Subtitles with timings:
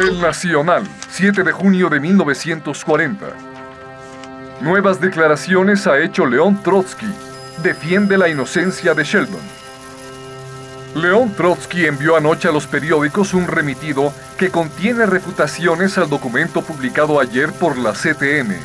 [0.00, 3.26] El Nacional, 7 de junio de 1940.
[4.62, 7.04] Nuevas declaraciones ha hecho León Trotsky.
[7.62, 9.42] Defiende la inocencia de Sheldon.
[10.94, 17.20] León Trotsky envió anoche a los periódicos un remitido que contiene refutaciones al documento publicado
[17.20, 18.56] ayer por la CTN.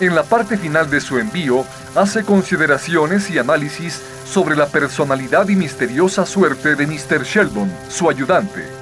[0.00, 5.56] En la parte final de su envío, hace consideraciones y análisis sobre la personalidad y
[5.56, 7.24] misteriosa suerte de Mr.
[7.24, 8.79] Sheldon, su ayudante.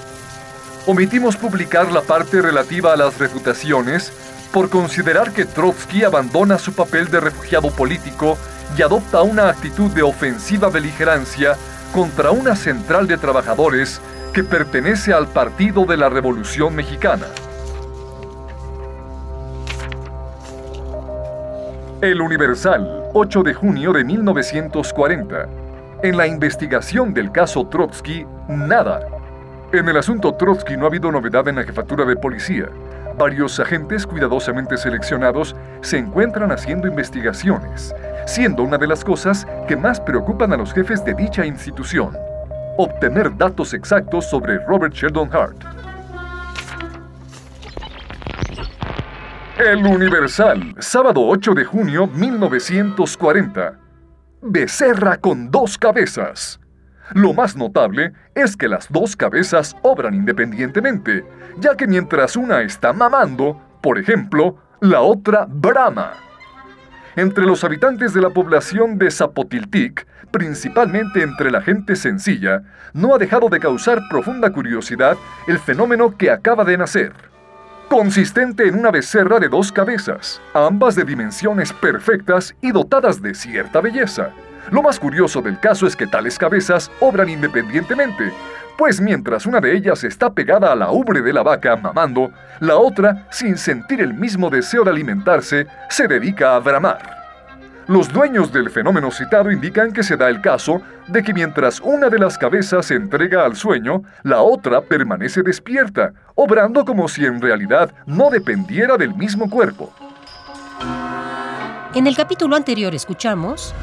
[0.89, 4.11] Omitimos publicar la parte relativa a las refutaciones
[4.51, 8.39] por considerar que Trotsky abandona su papel de refugiado político
[8.75, 11.59] y adopta una actitud de ofensiva beligerancia
[11.93, 14.01] contra una central de trabajadores
[14.33, 17.27] que pertenece al Partido de la Revolución Mexicana.
[22.01, 25.49] El Universal, 8 de junio de 1940.
[26.03, 29.18] En la investigación del caso Trotsky, nada.
[29.71, 32.71] En el asunto Trotsky no ha habido novedad en la jefatura de policía.
[33.19, 37.95] Varios agentes cuidadosamente seleccionados se encuentran haciendo investigaciones,
[38.27, 42.17] siendo una de las cosas que más preocupan a los jefes de dicha institución,
[42.79, 45.63] obtener datos exactos sobre Robert Sheldon Hart.
[49.59, 53.79] El Universal, sábado 8 de junio 1940.
[54.41, 56.59] Becerra con dos cabezas.
[57.15, 61.25] Lo más notable es que las dos cabezas obran independientemente,
[61.59, 66.13] ya que mientras una está mamando, por ejemplo, la otra brama.
[67.17, 73.19] Entre los habitantes de la población de Zapotiltic, principalmente entre la gente sencilla, no ha
[73.19, 77.13] dejado de causar profunda curiosidad el fenómeno que acaba de nacer.
[77.89, 83.81] Consistente en una becerra de dos cabezas, ambas de dimensiones perfectas y dotadas de cierta
[83.81, 84.31] belleza.
[84.71, 88.33] Lo más curioso del caso es que tales cabezas obran independientemente,
[88.77, 92.31] pues mientras una de ellas está pegada a la ubre de la vaca mamando,
[92.61, 97.17] la otra, sin sentir el mismo deseo de alimentarse, se dedica a bramar.
[97.89, 102.11] Los dueños del fenómeno citado indican que se da el caso de que mientras una
[102.11, 107.41] de las cabezas se entrega al sueño, la otra permanece despierta, obrando como si en
[107.41, 109.91] realidad no dependiera del mismo cuerpo.
[111.95, 113.75] En el capítulo anterior escuchamos...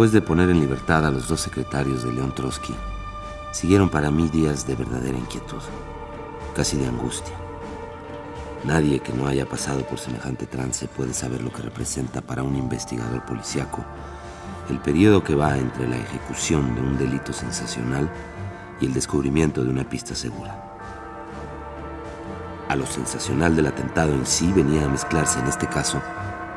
[0.00, 2.74] Después de poner en libertad a los dos secretarios de León Trotsky,
[3.52, 5.60] siguieron para mí días de verdadera inquietud,
[6.56, 7.34] casi de angustia.
[8.64, 12.56] Nadie que no haya pasado por semejante trance puede saber lo que representa para un
[12.56, 13.84] investigador policíaco
[14.70, 18.10] el periodo que va entre la ejecución de un delito sensacional
[18.80, 20.78] y el descubrimiento de una pista segura.
[22.70, 26.00] A lo sensacional del atentado en sí venía a mezclarse en este caso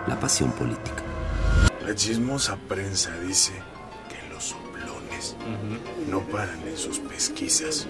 [0.08, 1.13] la pasión política.
[1.94, 3.54] La chismosa prensa dice
[4.10, 5.36] que los soplones
[6.10, 7.86] no paran en sus pesquisas.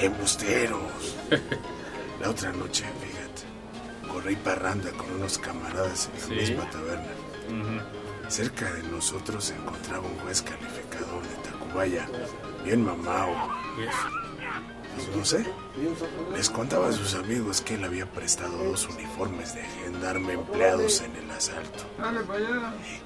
[0.00, 1.16] Embusteros.
[2.20, 7.12] La otra noche, fíjate, corrí parranda con unos camaradas en la misma taberna.
[8.28, 12.08] Cerca de nosotros se encontraba un juez calificador de Tacubaya,
[12.64, 13.36] bien mamado.
[14.98, 15.46] Pues no sé.
[16.34, 21.14] Les contaba a sus amigos que él había prestado dos uniformes de gendarme empleados en
[21.14, 21.84] el asalto.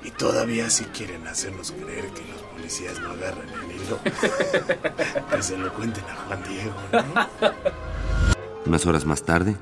[0.02, 3.98] Y todavía sí quieren hacernos creer que los policías no agarran el hilo.
[5.30, 7.52] que se lo cuenten a Juan Diego, ¿no?
[8.64, 9.54] Unas horas más tarde,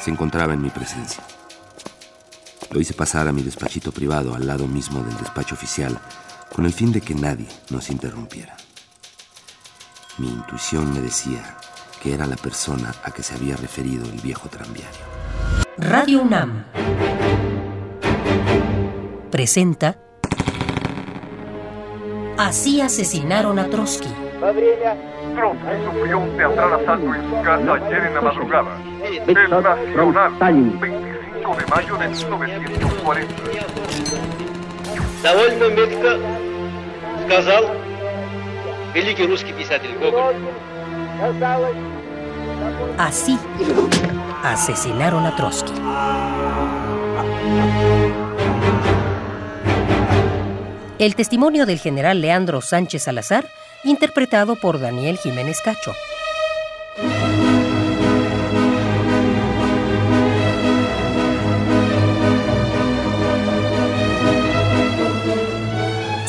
[0.00, 1.24] se encontraba en mi presencia.
[2.70, 5.98] Lo hice pasar a mi despachito privado al lado mismo del despacho oficial,
[6.54, 8.56] con el fin de que nadie nos interrumpiera.
[10.18, 11.56] Mi intuición me decía
[12.02, 15.04] que era la persona a que se había referido el viejo tranviario.
[15.76, 16.64] Radio UNAM
[19.30, 19.98] presenta
[22.38, 24.08] Así asesinaron a Trotsky.
[25.34, 28.78] Trotsky sufrió un teatral asalto en su casa ayer en la madrugada.
[29.26, 33.34] El Nacional, 25 de mayo de 1940.
[38.95, 40.35] Довольно метко сказал великий русский писатель Гоголь.
[42.97, 43.37] Así
[44.43, 45.73] asesinaron a Trotsky.
[50.99, 53.45] El testimonio del general Leandro Sánchez Salazar,
[53.83, 55.93] interpretado por Daniel Jiménez Cacho.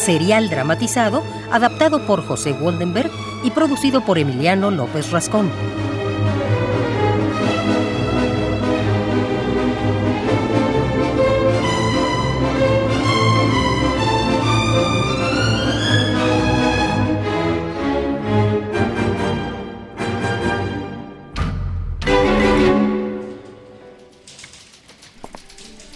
[0.08, 1.22] serial dramatizado
[1.52, 3.12] adaptado por José Woldenberg
[3.44, 5.52] y producido por Emiliano López Rascón.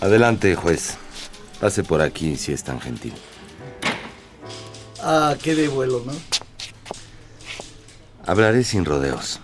[0.01, 0.97] Adelante, juez.
[1.61, 3.13] Pase por aquí si es tan gentil.
[5.03, 6.13] Ah, qué de vuelo, ¿no?
[8.25, 9.39] Hablaré sin rodeos.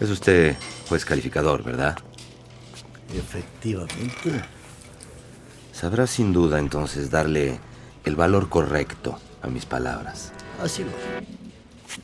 [0.00, 0.56] Es usted
[0.88, 1.96] juez calificador, ¿verdad?
[3.14, 4.42] Efectivamente.
[5.72, 7.60] Sabrá sin duda entonces darle
[8.04, 10.32] el valor correcto a mis palabras.
[10.62, 10.90] Así lo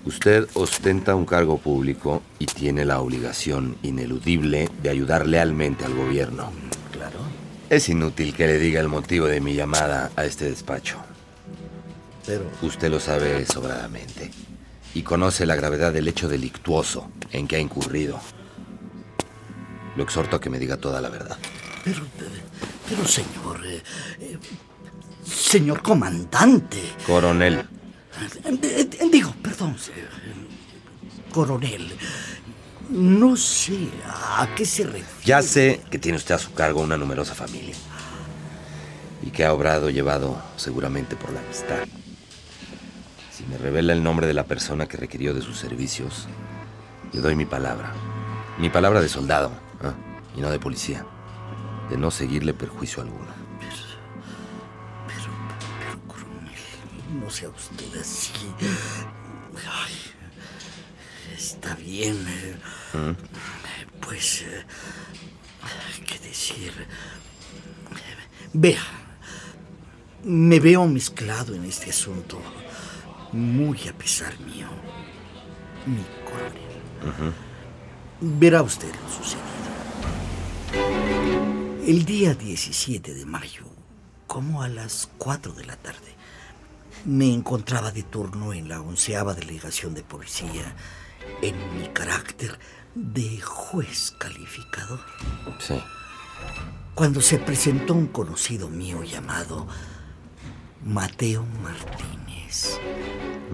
[0.06, 6.52] Usted ostenta un cargo público y tiene la obligación ineludible de ayudar lealmente al gobierno.
[6.92, 7.18] Claro.
[7.68, 10.98] Es inútil que le diga el motivo de mi llamada a este despacho.
[12.26, 14.30] Pero Usted lo sabe sobradamente
[14.94, 18.20] y conoce la gravedad del hecho delictuoso en que ha incurrido.
[19.96, 21.36] Lo exhorto a que me diga toda la verdad.
[21.84, 22.02] Pero,
[22.88, 23.82] pero señor, eh,
[24.20, 24.38] eh,
[25.24, 27.66] señor comandante, Coronel,
[28.44, 29.76] eh, digo, perdón,
[31.30, 31.92] coronel,
[32.90, 35.24] no sé a qué se refiere.
[35.24, 37.74] ya sé que tiene usted a su cargo una numerosa familia
[39.22, 41.86] y que ha obrado llevado seguramente por la amistad.
[43.44, 46.26] Si me revela el nombre de la persona que requirió de sus servicios,
[47.12, 47.92] le doy mi palabra.
[48.58, 49.52] Mi palabra de soldado
[49.82, 49.92] ¿ah?
[50.36, 51.04] y no de policía.
[51.90, 53.26] De no seguirle perjuicio alguno.
[55.06, 55.28] Pero,
[55.78, 56.54] pero, coronel,
[57.22, 58.32] no sea usted así.
[59.70, 59.92] Ay,
[61.36, 62.16] está bien.
[62.26, 63.14] eh,
[64.00, 64.64] Pues, eh,
[66.06, 66.72] ¿qué decir?
[68.54, 68.82] Vea,
[70.22, 72.40] me veo mezclado en este asunto,
[73.34, 74.68] muy a pesar mío,
[75.86, 77.34] mi coronel.
[78.20, 79.44] Verá usted lo sucedido.
[81.84, 83.64] El día 17 de mayo,
[84.28, 86.14] como a las 4 de la tarde,
[87.04, 90.76] me encontraba de turno en la onceava delegación de policía
[91.42, 92.58] en mi carácter
[92.94, 95.00] de juez calificador.
[95.58, 95.74] Sí.
[96.94, 99.66] Cuando se presentó un conocido mío llamado
[100.84, 102.33] Mateo Martínez.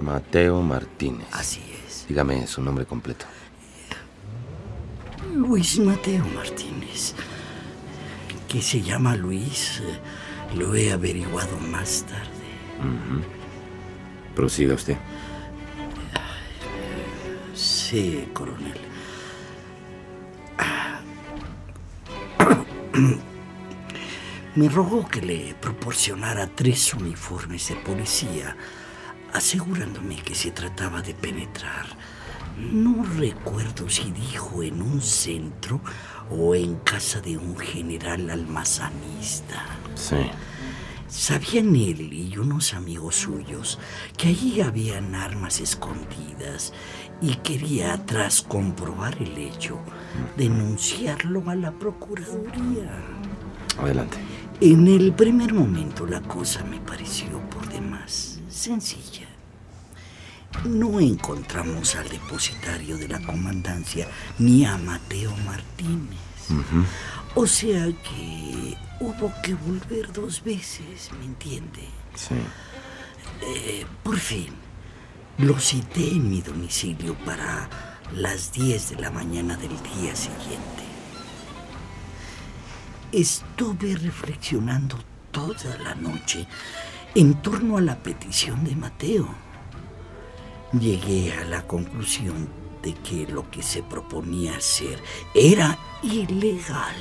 [0.02, 1.26] Mateo Martínez.
[1.32, 2.06] Así es.
[2.08, 3.26] Dígame su nombre completo.
[5.34, 7.14] Luis Mateo Martínez.
[8.48, 9.80] Que se llama Luis,
[10.56, 12.26] lo he averiguado más tarde.
[14.34, 14.96] Prosiga usted.
[17.54, 18.78] Sí, coronel.
[24.56, 28.56] Me rogó que le proporcionara tres uniformes de policía,
[29.32, 31.86] asegurándome que se trataba de penetrar.
[32.58, 35.80] No recuerdo si dijo en un centro
[36.30, 39.64] o en casa de un general almazanista.
[39.94, 40.16] Sí.
[41.08, 43.80] Sabían él y unos amigos suyos
[44.16, 46.72] que allí habían armas escondidas
[47.20, 49.80] y quería, tras comprobar el hecho,
[50.36, 53.02] denunciarlo a la Procuraduría.
[53.78, 54.18] Adelante.
[54.60, 57.89] En el primer momento la cosa me pareció por demás
[58.50, 59.28] sencilla.
[60.64, 64.08] No encontramos al depositario de la comandancia
[64.38, 66.18] ni a Mateo Martínez.
[67.34, 71.88] O sea que hubo que volver dos veces, ¿me entiende?
[72.16, 72.34] Sí.
[73.42, 74.48] Eh, por fin,
[75.38, 77.68] lo cité en mi domicilio para
[78.14, 80.84] las 10 de la mañana del día siguiente.
[83.12, 84.96] Estuve reflexionando
[85.30, 86.46] toda la noche
[87.14, 89.28] en torno a la petición de Mateo.
[90.78, 92.48] Llegué a la conclusión
[92.82, 94.98] de que lo que se proponía hacer
[95.34, 96.96] era ilegal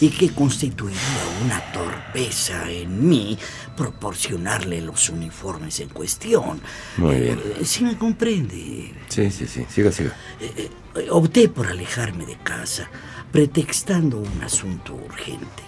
[0.00, 1.00] y que constituiría
[1.44, 3.36] una torpeza en mí
[3.76, 6.60] proporcionarle los uniformes en cuestión.
[6.98, 7.40] Muy bien.
[7.58, 8.94] Eh, Si me comprende.
[9.08, 9.66] Sí, sí, sí.
[9.68, 10.14] Siga, siga.
[10.40, 12.88] Eh, eh, opté por alejarme de casa,
[13.32, 15.62] pretextando un asunto urgente,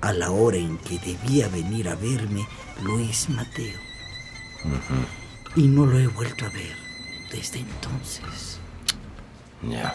[0.00, 2.46] a la hora en que debía venir a verme
[2.82, 3.78] Luis Mateo.
[5.56, 6.76] Y no lo he vuelto a ver
[7.30, 8.58] desde entonces.
[9.62, 9.94] Ya.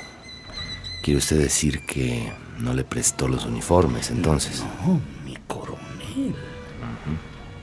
[1.03, 4.63] ¿Quiere usted decir que no le prestó los uniformes entonces?
[4.86, 6.36] No, mi coronel.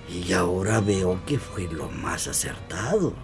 [0.08, 3.14] Y ahora veo que fue lo más acertado.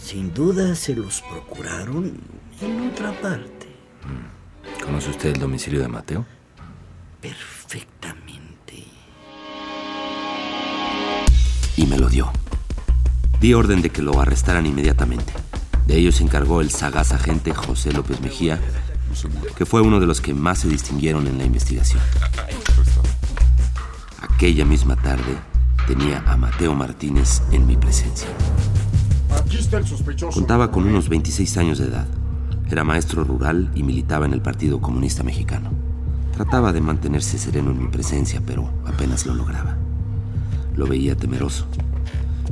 [0.00, 2.20] Sin duda se los procuraron
[2.60, 3.68] en otra parte.
[4.84, 6.26] ¿Conoce usted el domicilio de Mateo?
[7.22, 8.84] Perfectamente.
[11.76, 12.32] Y me lo dio.
[13.40, 15.32] Di orden de que lo arrestaran inmediatamente.
[15.86, 18.60] De ello se encargó el sagaz agente José López Mejía,
[19.56, 22.02] que fue uno de los que más se distinguieron en la investigación.
[24.20, 25.38] Aquella misma tarde
[25.86, 28.28] tenía a Mateo Martínez en mi presencia.
[29.38, 30.36] Aquí está el sospechoso.
[30.36, 32.08] Contaba con unos 26 años de edad.
[32.68, 35.91] Era maestro rural y militaba en el Partido Comunista Mexicano.
[36.42, 39.76] Trataba de mantenerse sereno en mi presencia, pero apenas lo lograba.
[40.74, 41.68] Lo veía temeroso,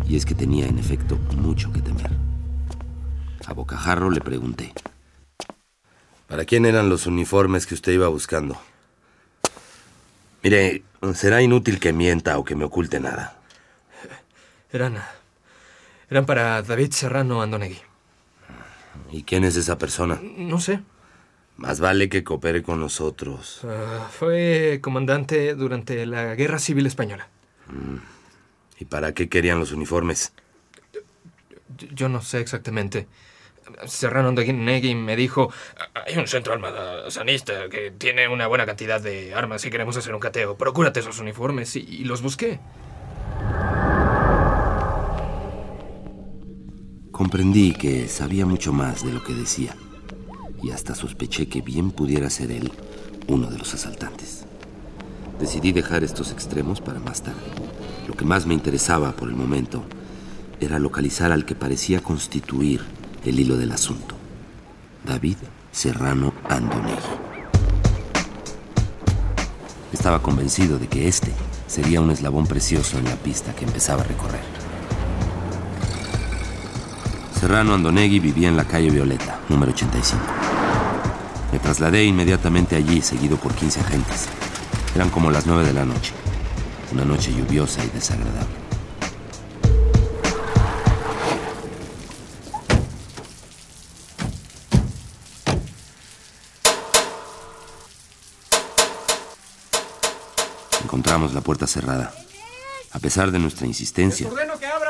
[0.08, 2.12] y es que tenía en efecto mucho que temer.
[3.46, 4.72] A bocajarro le pregunté.
[6.28, 8.56] ¿Para quién eran los uniformes que usted iba buscando?
[10.44, 13.40] Mire, será inútil que mienta o que me oculte nada.
[14.72, 15.02] Eran.
[16.08, 17.80] eran para David Serrano Andonegui.
[19.10, 20.20] ¿Y quién es esa persona?
[20.22, 20.80] No sé.
[21.60, 23.60] Más vale que coopere con nosotros.
[23.64, 27.28] Ah, fue comandante durante la Guerra Civil Española.
[28.78, 30.32] ¿Y para qué querían los uniformes?
[31.76, 33.06] Yo- Yo no sé exactamente.
[33.86, 35.52] Serrano Andonegui me dijo:
[36.06, 40.20] Hay un centro almazanista que tiene una buena cantidad de armas y queremos hacer un
[40.20, 40.56] cateo.
[40.56, 41.76] Procúrate esos uniformes.
[41.76, 42.58] Y, y los busqué.
[47.12, 49.76] Comprendí que sabía mucho más de lo que decía
[50.62, 52.70] y hasta sospeché que bien pudiera ser él
[53.28, 54.44] uno de los asaltantes.
[55.38, 57.40] Decidí dejar estos extremos para más tarde.
[58.06, 59.84] Lo que más me interesaba por el momento
[60.60, 62.82] era localizar al que parecía constituir
[63.24, 64.14] el hilo del asunto.
[65.04, 65.36] David
[65.72, 66.98] Serrano Andonegui.
[69.92, 71.32] Estaba convencido de que este
[71.66, 74.40] sería un eslabón precioso en la pista que empezaba a recorrer.
[77.40, 80.49] Serrano Andonegui vivía en la calle Violeta, número 85.
[81.52, 84.28] Me trasladé inmediatamente allí, seguido por 15 agentes.
[84.94, 86.12] Eran como las 9 de la noche.
[86.92, 88.54] Una noche lluviosa y desagradable.
[100.84, 102.12] Encontramos la puerta cerrada.
[102.92, 104.28] A pesar de nuestra insistencia,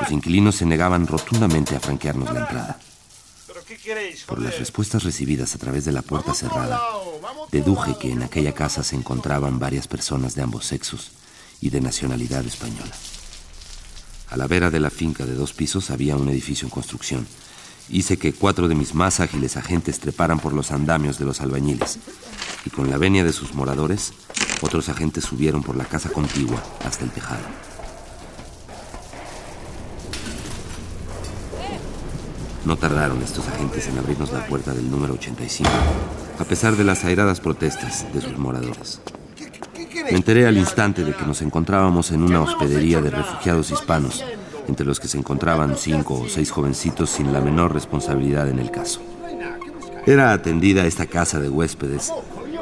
[0.00, 2.78] los inquilinos se negaban rotundamente a franquearnos la entrada.
[4.26, 6.80] Por las respuestas recibidas a través de la puerta cerrada,
[7.52, 11.12] deduje que en aquella casa se encontraban varias personas de ambos sexos
[11.60, 12.90] y de nacionalidad española.
[14.28, 17.26] A la vera de la finca de dos pisos había un edificio en construcción.
[17.88, 21.98] Hice que cuatro de mis más ágiles agentes treparan por los andamios de los albañiles
[22.64, 24.12] y con la venia de sus moradores,
[24.62, 27.69] otros agentes subieron por la casa contigua hasta el tejado.
[32.64, 35.70] No tardaron estos agentes en abrirnos la puerta del número 85,
[36.38, 39.00] a pesar de las airadas protestas de sus moradores.
[40.10, 44.24] Me enteré al instante de que nos encontrábamos en una hospedería de refugiados hispanos,
[44.68, 48.70] entre los que se encontraban cinco o seis jovencitos sin la menor responsabilidad en el
[48.70, 49.00] caso.
[50.06, 52.12] Era atendida esta casa de huéspedes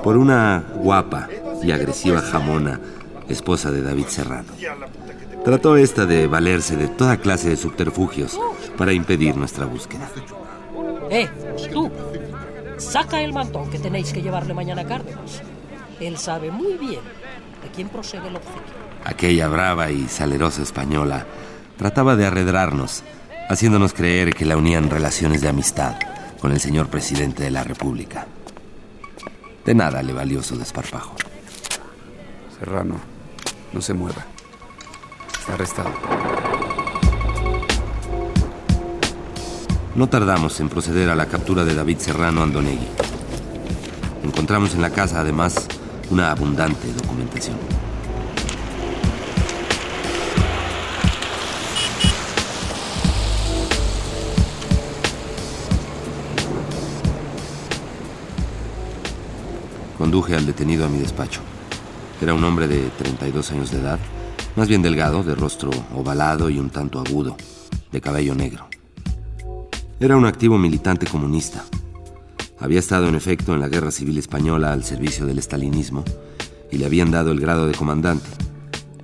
[0.02, 1.28] por una guapa
[1.62, 2.80] y agresiva jamona,
[3.28, 4.48] esposa de David Serrano.
[5.44, 8.38] Trató esta de valerse de toda clase de subterfugios
[8.76, 10.08] para impedir nuestra búsqueda.
[11.10, 11.28] Eh,
[11.72, 11.90] tú,
[12.76, 15.42] saca el mantón que tenéis que llevarle mañana a Cárdenas.
[16.00, 17.00] Él sabe muy bien
[17.62, 18.88] de quién procede el obsequio.
[19.04, 21.26] Aquella brava y salerosa española
[21.76, 23.04] trataba de arredrarnos,
[23.48, 25.94] haciéndonos creer que la unían relaciones de amistad
[26.40, 28.26] con el señor presidente de la República.
[29.64, 31.14] De nada le valió su desparpajo.
[32.58, 32.96] Serrano,
[33.72, 34.26] no se mueva.
[35.52, 35.90] Arrestado.
[39.94, 42.86] No tardamos en proceder a la captura de David Serrano Andonegui.
[44.22, 45.66] Encontramos en la casa, además,
[46.10, 47.56] una abundante documentación.
[59.98, 61.40] Conduje al detenido a mi despacho.
[62.22, 63.98] Era un hombre de 32 años de edad,
[64.58, 67.36] más bien delgado, de rostro ovalado y un tanto agudo,
[67.92, 68.66] de cabello negro.
[70.00, 71.64] Era un activo militante comunista.
[72.58, 76.02] Había estado en efecto en la Guerra Civil Española al servicio del estalinismo
[76.72, 78.28] y le habían dado el grado de comandante,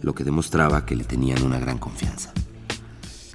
[0.02, 2.32] lo que demostraba que le tenían una gran confianza.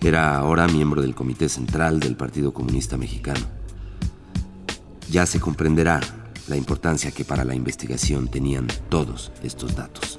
[0.02, 3.46] Era ahora miembro del Comité Central del Partido Comunista Mexicano.
[5.10, 6.02] Ya se comprenderá
[6.50, 10.19] la importancia que para la investigación tenían todos estos datos.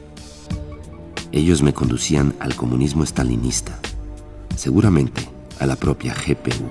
[1.32, 3.78] Ellos me conducían al comunismo estalinista,
[4.56, 5.28] seguramente
[5.60, 6.68] a la propia GPU.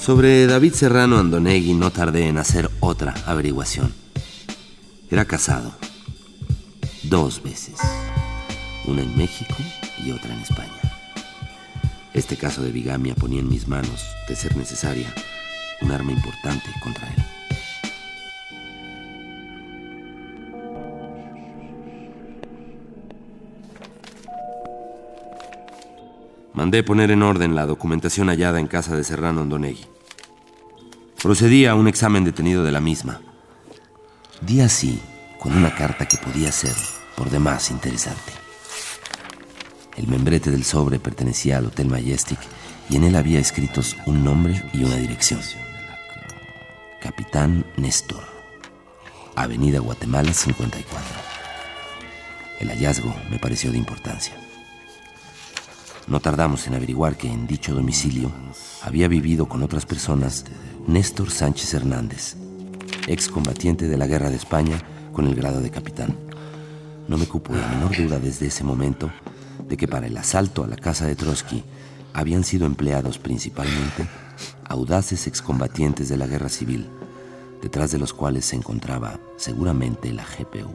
[0.00, 3.94] Sobre David Serrano Andonegui no tardé en hacer otra averiguación.
[5.10, 5.72] Era casado
[7.04, 7.76] dos veces,
[8.86, 9.54] una en México
[10.04, 10.80] y otra en España.
[12.12, 15.12] Este caso de bigamia ponía en mis manos, de ser necesaria,
[15.82, 17.43] un arma importante contra él.
[26.54, 29.86] Mandé poner en orden la documentación hallada en casa de Serrano Andonegui.
[31.20, 33.20] Procedí a un examen detenido de la misma.
[34.40, 35.00] Di así
[35.40, 36.74] con una carta que podía ser,
[37.16, 38.32] por demás, interesante.
[39.96, 42.38] El membrete del sobre pertenecía al Hotel Majestic
[42.88, 45.40] y en él había escritos un nombre y una dirección.
[47.00, 48.22] Capitán Néstor,
[49.34, 51.04] Avenida Guatemala 54.
[52.60, 54.43] El hallazgo me pareció de importancia.
[56.06, 58.30] No tardamos en averiguar que en dicho domicilio
[58.82, 60.44] había vivido con otras personas
[60.86, 62.36] Néstor Sánchez Hernández,
[63.08, 64.82] excombatiente de la Guerra de España
[65.12, 66.14] con el grado de capitán.
[67.08, 69.10] No me cupo la menor duda desde ese momento
[69.66, 71.64] de que para el asalto a la casa de Trotsky
[72.12, 74.06] habían sido empleados principalmente
[74.66, 76.86] audaces excombatientes de la guerra civil,
[77.62, 80.74] detrás de los cuales se encontraba seguramente la GPU.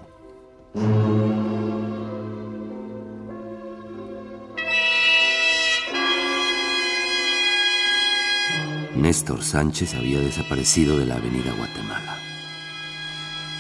[9.02, 12.18] Néstor Sánchez había desaparecido de la avenida Guatemala.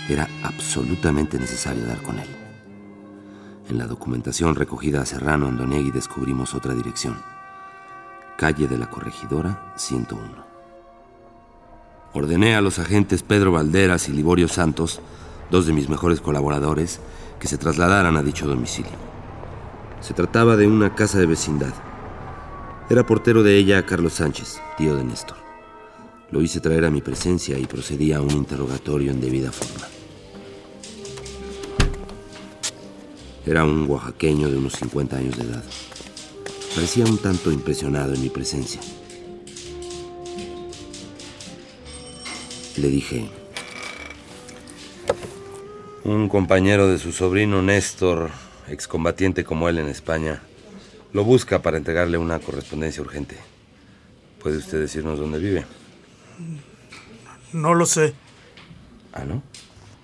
[0.10, 2.28] Era absolutamente necesario dar con él.
[3.70, 7.22] En la documentación recogida a Serrano Andonegui descubrimos otra dirección.
[8.38, 10.50] Calle de la Corregidora, 101.
[12.14, 15.00] Ordené a los agentes Pedro Valderas y Liborio Santos,
[15.50, 17.00] dos de mis mejores colaboradores,
[17.40, 18.92] que se trasladaran a dicho domicilio.
[20.02, 21.74] Se trataba de una casa de vecindad.
[22.90, 25.38] Era portero de ella Carlos Sánchez, tío de Néstor.
[26.32, 29.88] Lo hice traer a mi presencia y procedí a un interrogatorio en debida forma.
[33.46, 35.64] Era un oaxaqueño de unos 50 años de edad.
[36.74, 38.82] Parecía un tanto impresionado en mi presencia.
[42.76, 43.30] Le dije,
[46.04, 48.32] un compañero de su sobrino Néstor,
[48.68, 50.42] excombatiente como él en España,
[51.14, 53.38] lo busca para entregarle una correspondencia urgente.
[54.42, 55.66] ¿Puede usted decirnos dónde vive?
[57.52, 58.14] No lo sé.
[59.12, 59.42] Ah, ¿no?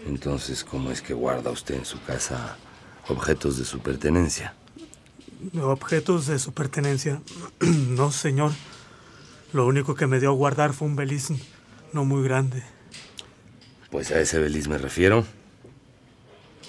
[0.08, 2.58] Entonces, ¿cómo es que guarda usted en su casa
[3.08, 4.56] objetos de su pertenencia?
[5.62, 7.22] ¿Objetos de su pertenencia?
[7.60, 8.52] no, señor.
[9.54, 11.30] Lo único que me dio a guardar fue un beliz
[11.94, 12.64] no muy grande.
[13.90, 15.26] Pues a ese beliz me refiero.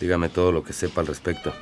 [0.01, 1.53] Dígame todo lo que sepa al respecto.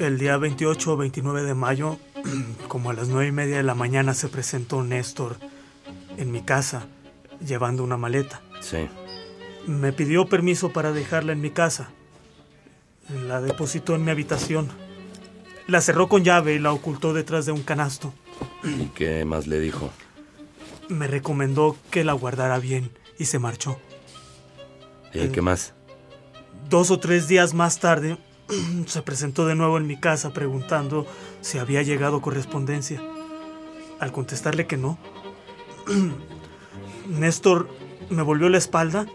[0.00, 1.98] El día 28 o 29 de mayo,
[2.68, 5.36] como a las nueve y media de la mañana, se presentó Néstor
[6.16, 6.86] en mi casa
[7.46, 8.40] llevando una maleta.
[8.60, 8.88] Sí.
[9.66, 11.90] Me pidió permiso para dejarla en mi casa.
[13.26, 14.70] La depositó en mi habitación.
[15.66, 18.14] La cerró con llave y la ocultó detrás de un canasto.
[18.64, 19.90] ¿Y qué más le dijo?
[20.88, 23.78] Me recomendó que la guardara bien y se marchó.
[25.12, 25.74] ¿Y qué más?
[26.70, 28.16] Dos o tres días más tarde,
[28.86, 31.06] se presentó de nuevo en mi casa preguntando
[31.40, 33.02] si había llegado correspondencia.
[33.98, 34.98] Al contestarle que no,
[37.08, 37.68] Néstor
[38.08, 39.06] me volvió la espalda,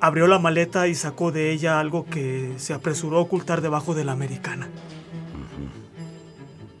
[0.00, 4.04] abrió la maleta y sacó de ella algo que se apresuró a ocultar debajo de
[4.04, 4.68] la americana.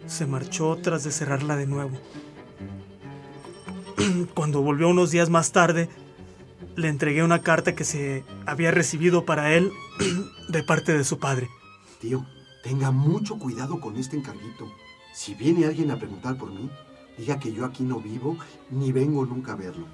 [0.06, 1.98] Se marchó tras de cerrarla de nuevo.
[4.34, 5.88] Cuando volvió unos días más tarde,
[6.76, 9.72] le entregué una carta que se había recibido para él
[10.48, 11.48] de parte de su padre.
[12.04, 12.22] Tío,
[12.62, 14.70] tenga mucho cuidado con este encarguito.
[15.14, 16.68] Si viene alguien a preguntar por mí,
[17.16, 18.36] diga que yo aquí no vivo
[18.68, 19.86] ni vengo nunca a verlo.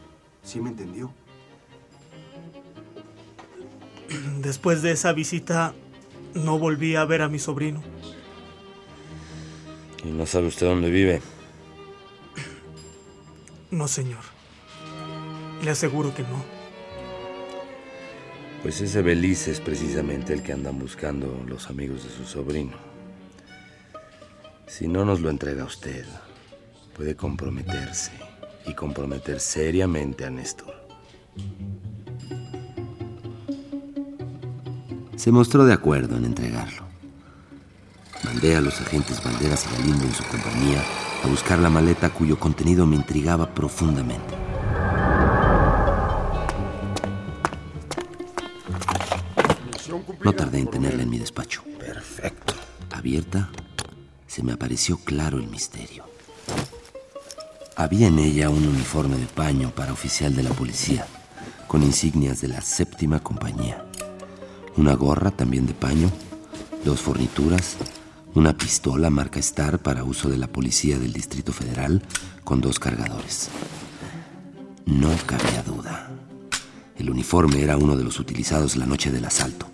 [0.42, 1.14] ¿Sí me entendió?
[4.40, 5.72] Después de esa visita,
[6.34, 7.80] no volví a ver a mi sobrino.
[10.04, 11.22] ¿Y no sabe usted dónde vive?
[13.70, 14.24] No, señor.
[15.62, 16.59] Le aseguro que no.
[18.62, 22.76] Pues ese Belice es precisamente el que andan buscando los amigos de su sobrino.
[24.66, 26.04] Si no nos lo entrega usted,
[26.94, 28.12] puede comprometerse
[28.66, 30.74] y comprometer seriamente a Néstor.
[35.16, 36.84] Se mostró de acuerdo en entregarlo.
[38.24, 40.82] Mandé a los agentes Banderas y Galindo en su compañía
[41.24, 44.39] a buscar la maleta cuyo contenido me intrigaba profundamente.
[50.22, 51.62] No tardé en tenerla en mi despacho.
[51.78, 52.54] Perfecto.
[52.90, 53.50] Abierta,
[54.26, 56.04] se me apareció claro el misterio.
[57.76, 61.06] Había en ella un uniforme de paño para oficial de la policía,
[61.66, 63.84] con insignias de la séptima compañía.
[64.76, 66.10] Una gorra también de paño,
[66.84, 67.76] dos fornituras,
[68.34, 72.02] una pistola marca Star para uso de la policía del Distrito Federal
[72.44, 73.48] con dos cargadores.
[74.86, 76.10] No cabía duda.
[76.98, 79.70] El uniforme era uno de los utilizados la noche del asalto.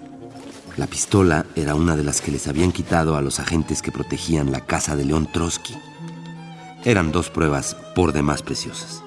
[0.77, 4.53] La pistola era una de las que les habían quitado a los agentes que protegían
[4.53, 5.73] la casa de León Trotsky.
[6.85, 9.03] Eran dos pruebas por demás preciosas.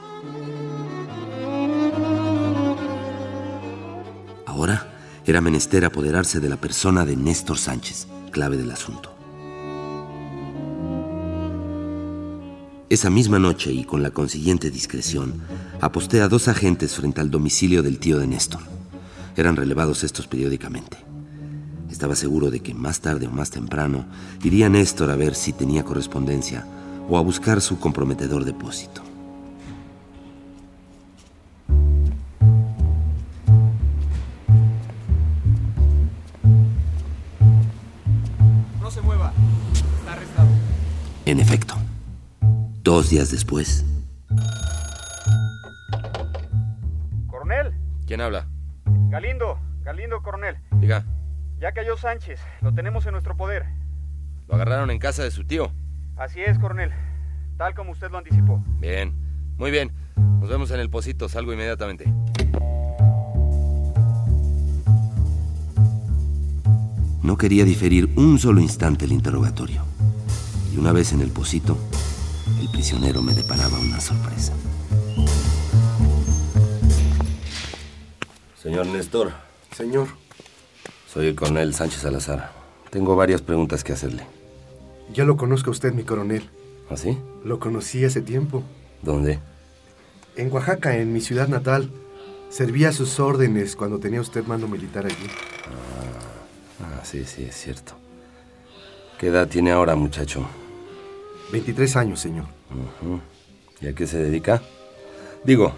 [4.48, 4.92] Ahora
[5.28, 9.16] era menester apoderarse de la persona de Néstor Sánchez, clave del asunto.
[12.90, 15.44] Esa misma noche y con la consiguiente discreción,
[15.82, 18.62] aposté a dos agentes frente al domicilio del tío de Néstor.
[19.38, 21.09] Eran relevados estos periódicamente.
[21.90, 24.06] Estaba seguro de que más tarde o más temprano
[24.44, 26.66] iría Néstor a ver si tenía correspondencia
[27.10, 29.02] o a buscar su comprometedor depósito.
[38.80, 39.34] No se mueva.
[39.74, 40.48] Está arrestado.
[41.26, 41.76] En efecto,
[42.84, 43.86] dos días después,
[47.28, 47.74] Coronel,
[48.06, 48.48] ¿Quién habla?
[49.10, 50.56] Galindo, Galindo, coronel.
[50.80, 51.04] Diga,
[51.60, 52.40] Ya cayó Sánchez.
[52.62, 53.66] Lo tenemos en nuestro poder.
[54.48, 55.72] lo agarraron en casa de su tío.
[56.16, 56.92] Así es, coronel.
[57.58, 58.64] Tal como usted lo anticipó.
[58.80, 59.14] Bien,
[59.58, 59.92] muy bien.
[60.16, 62.12] Nos vemos en el pocito, salgo inmediatamente.
[67.30, 69.84] no quería diferir un solo instante el interrogatorio.
[70.74, 71.78] Y una vez en el pocito,
[72.60, 74.52] el prisionero me deparaba una sorpresa.
[78.56, 79.32] Señor Néstor.
[79.72, 80.08] Señor.
[81.12, 82.52] Soy el coronel Sánchez Salazar.
[82.92, 84.28] Tengo varias preguntas que hacerle.
[85.12, 86.48] Ya lo conozco a usted, mi coronel.
[86.88, 87.18] ¿Ah, sí?
[87.44, 88.62] Lo conocí hace tiempo.
[89.02, 89.40] ¿Dónde?
[90.36, 91.90] En Oaxaca, en mi ciudad natal.
[92.50, 95.28] Servía a sus órdenes cuando tenía usted mando militar allí.
[96.80, 97.94] Ah, sí, sí, es cierto.
[99.18, 100.46] ¿Qué edad tiene ahora, muchacho?
[101.52, 102.46] 23 años, señor.
[103.82, 104.62] ¿Y a qué se dedica?
[105.44, 105.74] Digo,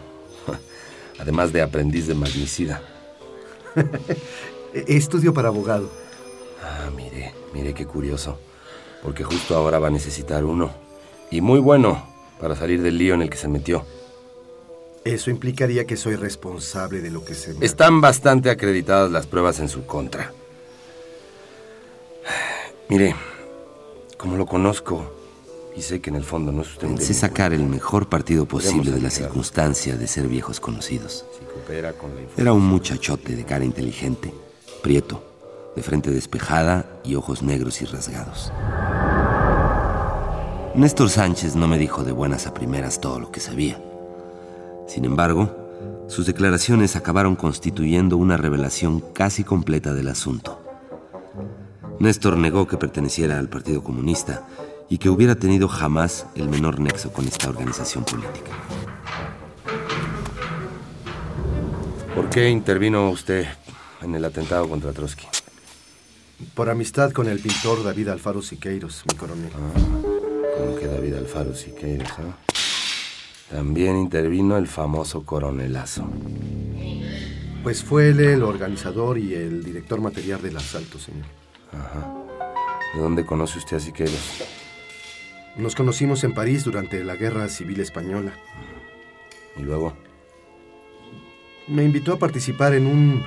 [1.20, 2.82] además de aprendiz de magnicida.
[4.74, 5.90] E- Estudio para abogado.
[6.64, 8.38] Ah, mire, mire qué curioso.
[9.04, 10.72] Porque justo ahora va a necesitar uno.
[11.32, 12.08] Y muy bueno
[12.40, 13.86] para salir del lío en el que se metió.
[15.04, 17.66] Eso implicaría que soy responsable de lo que se me...
[17.66, 20.32] Están bastante acreditadas las pruebas en su contra.
[22.90, 23.16] Mire,
[24.18, 25.12] como lo conozco
[25.76, 28.46] y sé que en el fondo no es usted un Pensé sacar el mejor partido
[28.46, 31.26] posible de la circunstancia de ser viejos conocidos.
[31.40, 34.32] si coopera con la Era un muchachote de cara inteligente,
[34.82, 35.24] prieto,
[35.76, 38.52] de frente despejada y ojos negros y rasgados.
[40.76, 43.82] Néstor Sánchez no me dijo de buenas a primeras todo lo que sabía.
[44.88, 50.62] Sin embargo, sus declaraciones acabaron constituyendo una revelación casi completa del asunto.
[52.00, 54.48] Néstor negó que perteneciera al Partido Comunista
[54.90, 58.52] y que hubiera tenido jamás el menor nexo con esta organización política.
[62.16, 63.46] ¿Por qué intervino usted
[64.02, 65.28] en el atentado contra Trotsky?
[66.54, 69.52] Por amistad con el pintor David Alfaro Siqueiros, mi coronel.
[69.52, 72.52] Como que David Alfaro Siqueiros, ¿eh?
[73.52, 76.10] También intervino el famoso coronelazo.
[77.64, 81.26] Pues fue él el organizador y el director material del asalto, señor.
[81.72, 82.14] Ajá.
[82.96, 84.44] ¿De dónde conoce usted a Siqueiros?
[85.58, 88.34] Nos conocimos en París durante la Guerra Civil Española.
[89.58, 89.94] ¿Y luego?
[91.68, 93.24] Me invitó a participar en un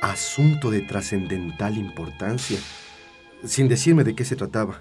[0.00, 2.58] asunto de trascendental importancia,
[3.44, 4.80] sin decirme de qué se trataba.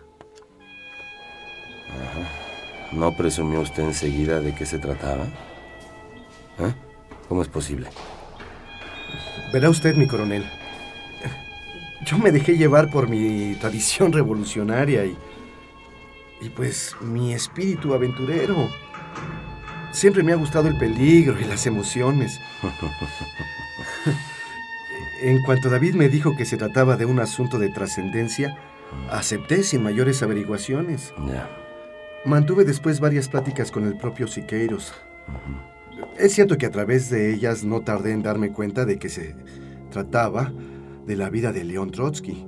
[2.92, 5.26] ¿No presumió usted enseguida de qué se trataba?
[6.60, 6.74] ¿Eh?
[7.28, 7.90] ¿Cómo es posible?
[9.52, 10.46] Verá usted, mi coronel.
[12.06, 15.18] Yo me dejé llevar por mi tradición revolucionaria y.
[16.42, 18.70] y pues mi espíritu aventurero.
[19.92, 22.40] Siempre me ha gustado el peligro y las emociones.
[25.26, 28.60] En cuanto David me dijo que se trataba de un asunto de trascendencia,
[29.10, 31.16] acepté sin mayores averiguaciones.
[32.26, 34.94] Mantuve después varias pláticas con el propio Siqueiros.
[36.20, 39.36] Es cierto que a través de ellas no tardé en darme cuenta de que se
[39.90, 40.54] trataba
[41.08, 42.46] de la vida de León Trotsky.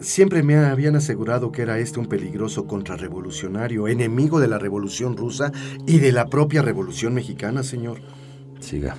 [0.00, 5.52] Siempre me habían asegurado que era este un peligroso contrarrevolucionario, enemigo de la revolución rusa
[5.86, 8.00] y de la propia revolución mexicana, señor.
[8.58, 8.96] Siga.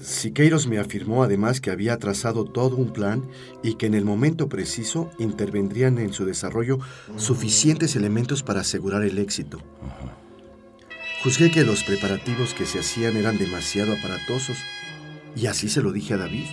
[0.00, 3.28] Siqueiros me afirmó además que había trazado todo un plan
[3.62, 6.78] y que en el momento preciso intervendrían en su desarrollo
[7.16, 9.60] suficientes elementos para asegurar el éxito.
[11.22, 14.58] Juzgué que los preparativos que se hacían eran demasiado aparatosos
[15.34, 16.46] y así se lo dije a David.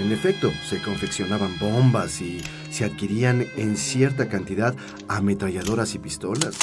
[0.00, 2.40] En efecto, se confeccionaban bombas y
[2.70, 4.74] se adquirían en cierta cantidad
[5.08, 6.56] ametralladoras y pistolas.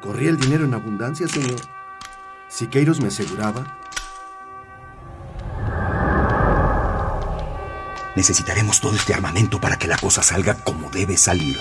[0.00, 1.60] Corría el dinero en abundancia, señor.
[2.48, 3.79] Siqueiros me aseguraba
[8.16, 11.58] Necesitaremos todo este armamento para que la cosa salga como debe salir.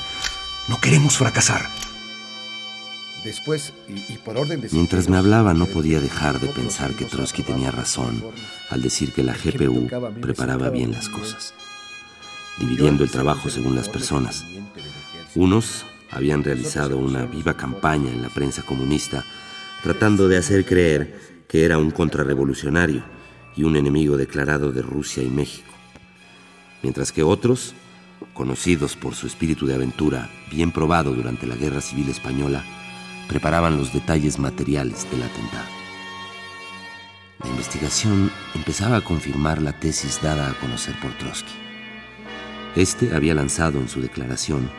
[0.68, 1.68] No queremos fracasar.
[3.24, 4.70] Después, y, por orden de...
[4.72, 8.24] Mientras me hablaba no podía dejar de pensar que Trotsky tenía razón
[8.70, 9.90] al decir que la GPU
[10.22, 11.54] preparaba bien las cosas,
[12.58, 14.46] dividiendo el trabajo según las personas.
[15.36, 19.26] Unos habían realizado una viva campaña en la prensa comunista
[19.84, 23.04] tratando de hacer creer que era un contrarrevolucionario
[23.56, 25.74] y un enemigo declarado de Rusia y México,
[26.82, 27.74] mientras que otros,
[28.34, 32.64] conocidos por su espíritu de aventura bien probado durante la Guerra Civil Española,
[33.28, 35.70] preparaban los detalles materiales del atentado.
[37.44, 41.54] La investigación empezaba a confirmar la tesis dada a conocer por Trotsky.
[42.76, 44.70] Este había lanzado en su declaración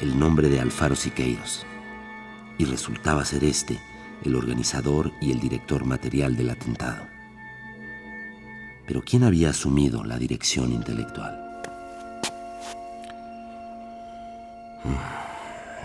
[0.00, 1.66] el nombre de Alfaro Siqueiros,
[2.58, 3.80] y resultaba ser este
[4.22, 7.06] el organizador y el director material del atentado.
[8.86, 11.43] Pero ¿quién había asumido la dirección intelectual?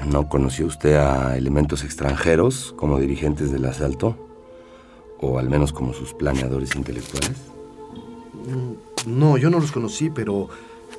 [0.07, 4.15] ¿No conoció usted a elementos extranjeros como dirigentes del asalto?
[5.19, 7.37] ¿O al menos como sus planeadores intelectuales?
[8.45, 10.47] Mm, no, yo no los conocí, pero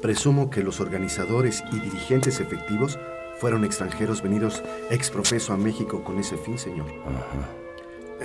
[0.02, 2.98] presumo que los organizadores y dirigentes efectivos
[3.38, 6.86] fueron extranjeros venidos ex profeso a México con ese fin, señor.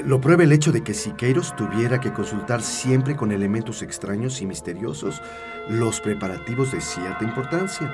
[0.03, 4.45] Lo prueba el hecho de que Siqueiros tuviera que consultar siempre con elementos extraños y
[4.45, 5.21] misteriosos
[5.69, 7.93] los preparativos de cierta importancia.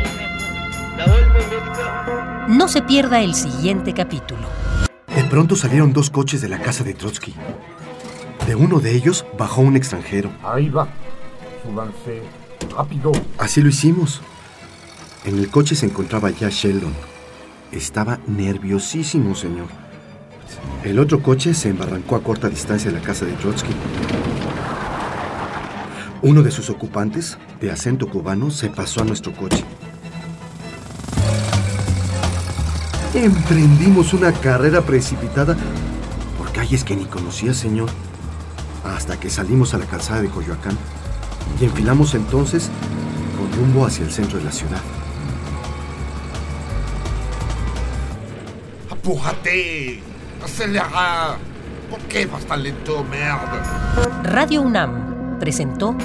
[2.47, 4.41] No se pierda el siguiente capítulo.
[5.15, 7.33] De pronto salieron dos coches de la casa de Trotsky.
[8.45, 10.31] De uno de ellos bajó un extranjero.
[10.43, 10.87] Ahí va.
[11.63, 12.21] Súbanse
[12.75, 13.11] rápido.
[13.37, 14.21] Así lo hicimos.
[15.25, 16.93] En el coche se encontraba ya Sheldon.
[17.71, 19.67] Estaba nerviosísimo, señor.
[20.83, 23.73] El otro coche se embarrancó a corta distancia de la casa de Trotsky.
[26.23, 29.63] Uno de sus ocupantes, de acento cubano, se pasó a nuestro coche.
[33.13, 35.57] Emprendimos una carrera precipitada
[36.37, 37.89] por calles que ni conocía, señor,
[38.85, 40.77] hasta que salimos a la calzada de Coyoacán
[41.59, 42.69] y enfilamos entonces
[43.37, 44.81] con rumbo hacia el centro de la ciudad.
[48.89, 50.01] ¡Apújate!
[50.43, 51.37] ¡Acelera!
[51.89, 54.21] ¿Por qué vas tan lento, merda?
[54.23, 55.97] Radio UNAM presentó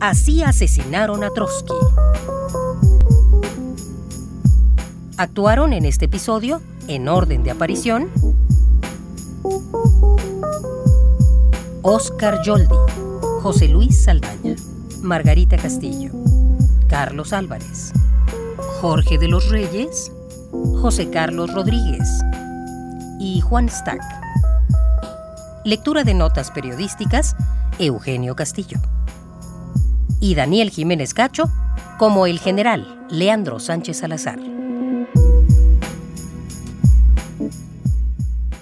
[0.00, 1.72] Así asesinaron a Trotsky.
[5.18, 8.10] Actuaron en este episodio, en orden de aparición,
[11.80, 12.74] Oscar Yoldi,
[13.40, 14.56] José Luis Saldaña,
[15.00, 16.10] Margarita Castillo,
[16.88, 17.94] Carlos Álvarez,
[18.82, 20.12] Jorge de los Reyes,
[20.82, 22.06] José Carlos Rodríguez
[23.18, 24.02] y Juan Stack.
[25.64, 27.36] Lectura de notas periodísticas,
[27.78, 28.80] Eugenio Castillo.
[30.20, 31.50] Y Daniel Jiménez Cacho
[31.98, 34.55] como el general Leandro Sánchez Salazar.